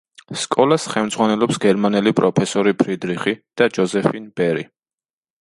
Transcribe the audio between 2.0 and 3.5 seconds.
პროფესორი ფრიდრიხი